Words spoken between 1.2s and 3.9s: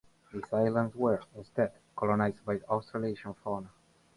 instead, colonized by Australasian fauna.